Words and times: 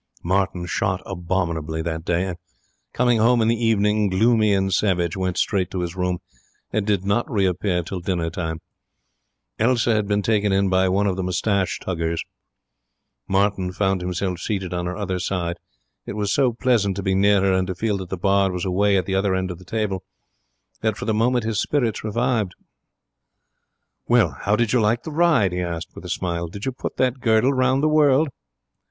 Martin 0.23 0.65
shot 0.65 0.99
abominably 1.05 1.79
that 1.79 2.03
day, 2.03 2.25
and, 2.25 2.37
coming 2.91 3.19
home 3.19 3.39
in 3.39 3.47
the 3.47 3.63
evening 3.63 4.09
gloomy 4.09 4.51
and 4.51 4.73
savage, 4.73 5.15
went 5.15 5.37
straight 5.37 5.69
to 5.69 5.81
his 5.81 5.95
room, 5.95 6.17
and 6.73 6.87
did 6.87 7.05
not 7.05 7.29
reappear 7.29 7.83
till 7.83 7.99
dinner 7.99 8.31
time. 8.31 8.57
Elsa 9.59 9.93
had 9.93 10.07
been 10.07 10.23
taken 10.23 10.51
in 10.51 10.69
by 10.69 10.89
one 10.89 11.05
of 11.05 11.17
the 11.17 11.21
moustache 11.23 11.77
tuggers. 11.79 12.23
Martin 13.27 13.71
found 13.71 14.01
himself 14.01 14.39
seated 14.39 14.73
on 14.73 14.87
her 14.87 14.97
other 14.97 15.19
side. 15.19 15.57
It 16.07 16.13
was 16.13 16.33
so 16.33 16.51
pleasant 16.51 16.95
to 16.95 17.03
be 17.03 17.13
near 17.13 17.41
her, 17.41 17.53
and 17.53 17.67
to 17.67 17.75
feel 17.75 17.97
that 17.99 18.09
the 18.09 18.17
bard 18.17 18.51
was 18.51 18.65
away 18.65 18.97
at 18.97 19.05
the 19.05 19.13
other 19.13 19.35
end 19.35 19.51
of 19.51 19.59
the 19.59 19.63
table, 19.65 20.01
that 20.81 20.97
for 20.97 21.05
the 21.05 21.13
moment 21.13 21.45
his 21.45 21.61
spirits 21.61 22.03
revived. 22.03 22.55
'Well, 24.07 24.31
how 24.45 24.55
did 24.55 24.73
you 24.73 24.81
like 24.81 25.03
the 25.03 25.11
ride?' 25.11 25.53
he 25.53 25.61
asked, 25.61 25.93
with 25.93 26.05
a 26.05 26.09
smile. 26.09 26.47
'Did 26.47 26.65
you 26.65 26.71
put 26.71 26.97
that 26.97 27.19
girdle 27.19 27.53
round 27.53 27.83
the 27.83 27.87
world?' 27.87 28.29